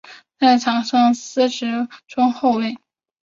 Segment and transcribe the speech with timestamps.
[0.39, 2.75] 在场上司职中后卫。